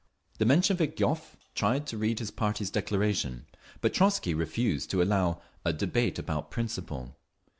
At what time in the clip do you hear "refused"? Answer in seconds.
4.33-4.89